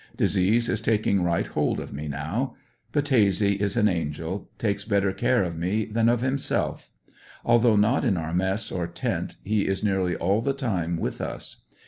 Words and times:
Disease 0.17 0.67
is 0.67 0.81
taking 0.81 1.21
right 1.21 1.45
hold 1.45 1.79
of 1.79 1.93
me 1.93 2.07
now. 2.07 2.55
Baitese 2.91 3.55
is 3.61 3.77
an 3.77 3.87
angel; 3.87 4.49
takes 4.57 4.83
better 4.83 5.13
care 5.13 5.43
of 5.43 5.55
me 5.55 5.85
than 5.85 6.09
of 6.09 6.21
himself. 6.21 6.89
Although 7.45 7.75
not 7.75 8.03
in 8.03 8.17
our 8.17 8.33
mess 8.33 8.71
or 8.71 8.87
tent, 8.87 9.35
he 9.43 9.67
is 9.67 9.83
nearly 9.83 10.15
all 10.15 10.41
the 10.41 10.53
time 10.53 10.97
with 10.97 11.21
us. 11.21 11.65